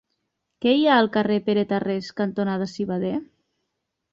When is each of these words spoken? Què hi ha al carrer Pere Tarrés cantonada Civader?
Què 0.65 0.71
hi 0.77 0.87
ha 0.87 0.95
al 1.01 1.09
carrer 1.17 1.37
Pere 1.49 1.65
Tarrés 1.73 2.09
cantonada 2.23 2.69
Civader? 2.73 3.17